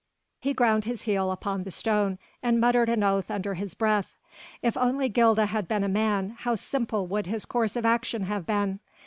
He 0.39 0.55
ground 0.55 0.85
his 0.85 1.03
heel 1.03 1.29
upon 1.31 1.61
the 1.61 1.69
stone 1.69 2.17
and 2.41 2.59
muttered 2.59 2.89
an 2.89 3.03
oath 3.03 3.29
under 3.29 3.53
his 3.53 3.75
breath. 3.75 4.17
If 4.63 4.75
only 4.75 5.09
Gilda 5.09 5.45
had 5.45 5.67
been 5.67 5.83
a 5.83 5.87
man 5.87 6.31
how 6.39 6.55
simple 6.55 7.05
would 7.05 7.27
his 7.27 7.45
course 7.45 7.75
of 7.75 7.85
action 7.85 8.23
have 8.23 8.47
been. 8.47 8.79